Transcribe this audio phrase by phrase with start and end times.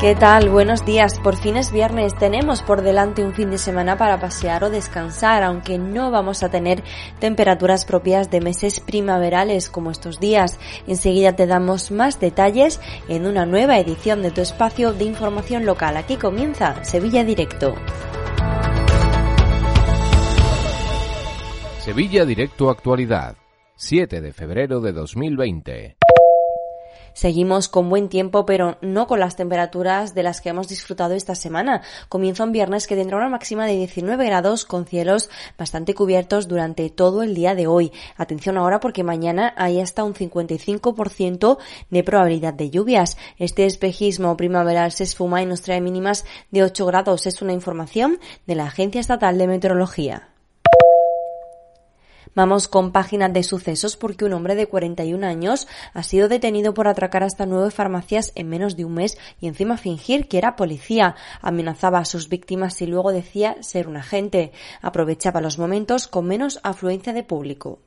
[0.00, 0.48] ¿Qué tal?
[0.48, 1.20] Buenos días.
[1.20, 2.16] Por fin es viernes.
[2.16, 6.48] Tenemos por delante un fin de semana para pasear o descansar, aunque no vamos a
[6.48, 6.82] tener
[7.18, 10.58] temperaturas propias de meses primaverales como estos días.
[10.86, 12.80] Enseguida te damos más detalles
[13.10, 15.98] en una nueva edición de tu espacio de información local.
[15.98, 17.74] Aquí comienza Sevilla Directo.
[21.80, 23.36] Sevilla Directo Actualidad,
[23.76, 25.99] 7 de febrero de 2020.
[27.12, 31.34] Seguimos con buen tiempo, pero no con las temperaturas de las que hemos disfrutado esta
[31.34, 31.82] semana.
[32.08, 36.88] Comienza un viernes que tendrá una máxima de 19 grados con cielos bastante cubiertos durante
[36.90, 37.92] todo el día de hoy.
[38.16, 41.58] Atención ahora porque mañana hay hasta un 55%
[41.90, 43.16] de probabilidad de lluvias.
[43.38, 47.26] Este espejismo primaveral se esfuma y nos trae mínimas de 8 grados.
[47.26, 50.28] Es una información de la Agencia Estatal de Meteorología.
[52.40, 56.88] Vamos con páginas de sucesos porque un hombre de 41 años ha sido detenido por
[56.88, 61.16] atracar hasta nueve farmacias en menos de un mes y encima fingir que era policía.
[61.42, 64.52] Amenazaba a sus víctimas y luego decía ser un agente.
[64.80, 67.80] Aprovechaba los momentos con menos afluencia de público.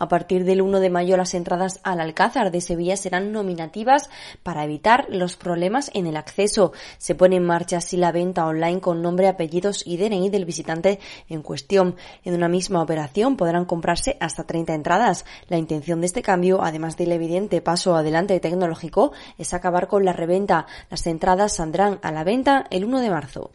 [0.00, 4.08] A partir del 1 de mayo las entradas al Alcázar de Sevilla serán nominativas
[4.42, 6.72] para evitar los problemas en el acceso.
[6.96, 11.00] Se pone en marcha así la venta online con nombre, apellidos y DNI del visitante
[11.28, 11.96] en cuestión.
[12.24, 15.26] En una misma operación podrán comprarse hasta 30 entradas.
[15.48, 20.14] La intención de este cambio, además del evidente paso adelante tecnológico, es acabar con la
[20.14, 20.66] reventa.
[20.88, 23.50] Las entradas saldrán a la venta el 1 de marzo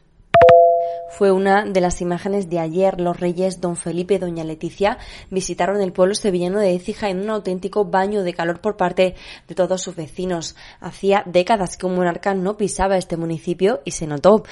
[1.10, 3.00] fue una de las imágenes de ayer.
[3.00, 4.98] Los reyes Don Felipe y Doña Leticia
[5.30, 9.16] visitaron el pueblo sevillano de Écija en un auténtico baño de calor por parte
[9.48, 10.56] de todos sus vecinos.
[10.80, 14.44] Hacía décadas que un monarca no pisaba este municipio y se notó.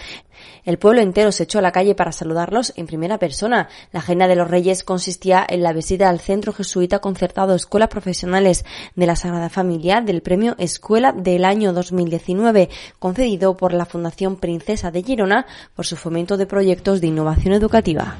[0.65, 3.69] El pueblo entero se echó a la calle para saludarlos en primera persona.
[3.91, 8.65] La agenda de los reyes consistía en la visita al Centro Jesuita Concertado Escuelas Profesionales
[8.95, 14.91] de la Sagrada Familia del Premio Escuela del año 2019, concedido por la Fundación Princesa
[14.91, 15.45] de Girona
[15.75, 18.17] por su fomento de proyectos de innovación educativa.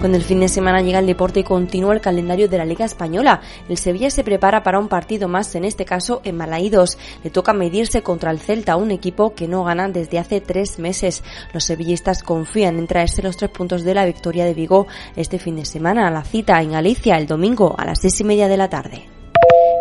[0.00, 2.86] Con el fin de semana llega el deporte y continúa el calendario de la Liga
[2.86, 3.42] Española.
[3.68, 6.96] El Sevilla se prepara para un partido más, en este caso en Malaídos.
[7.22, 11.22] Le toca medirse contra el Celta, un equipo que no gana desde hace tres meses.
[11.52, 14.86] Los sevillistas confían en traerse los tres puntos de la victoria de Vigo
[15.16, 18.24] este fin de semana a la cita en Galicia el domingo a las seis y
[18.24, 19.19] media de la tarde.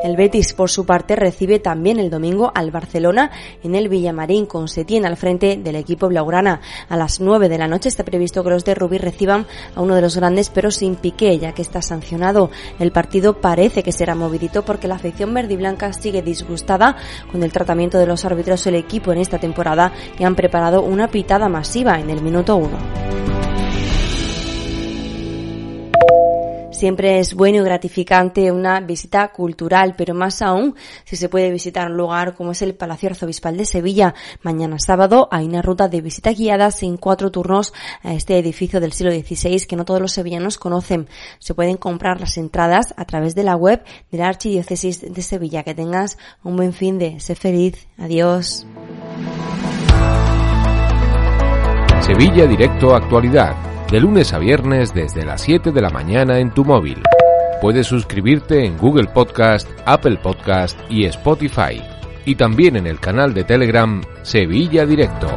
[0.02, 3.32] El Betis, por su parte, recibe también el domingo al Barcelona
[3.64, 6.62] en el Villamarín, con Setién al frente del equipo blaugrana.
[6.88, 9.46] A las 9 de la noche está previsto que los de Rubí reciban
[9.76, 12.50] a uno de los grandes, pero sin piqué, ya que está sancionado.
[12.80, 16.96] El partido parece que será movidito porque la afición verde y blanca sigue disgustada
[17.30, 21.10] con el tratamiento de los árbitros del equipo en esta temporada y han preparado una
[21.10, 23.29] pitada masiva en el minuto 1.
[26.80, 31.92] Siempre es bueno y gratificante una visita cultural, pero más aún si se puede visitar
[31.92, 34.16] un lugar como es el Palacio Arzobispal de Sevilla.
[34.44, 38.94] Mañana sábado hay una ruta de visita guiadas en cuatro turnos a este edificio del
[38.94, 41.10] siglo XVI que no todos los sevillanos conocen.
[41.40, 45.64] Se pueden comprar las entradas a través de la web de la Archidiócesis de Sevilla.
[45.64, 47.20] Que tengas un buen fin de.
[47.20, 47.90] Sé feliz.
[47.98, 48.66] Adiós.
[52.00, 56.64] Sevilla Directo Actualidad de lunes a viernes desde las 7 de la mañana en tu
[56.64, 57.02] móvil.
[57.62, 61.82] Puedes suscribirte en Google Podcast, Apple Podcast y Spotify.
[62.26, 65.28] Y también en el canal de Telegram Sevilla Directo.